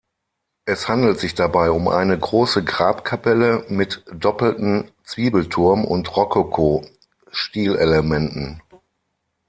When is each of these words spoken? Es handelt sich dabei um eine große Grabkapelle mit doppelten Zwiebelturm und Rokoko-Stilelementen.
Es 0.65 0.87
handelt 0.87 1.19
sich 1.19 1.35
dabei 1.35 1.69
um 1.69 1.87
eine 1.87 2.17
große 2.17 2.63
Grabkapelle 2.63 3.63
mit 3.69 4.03
doppelten 4.11 4.89
Zwiebelturm 5.03 5.85
und 5.85 6.17
Rokoko-Stilelementen. 6.17 8.63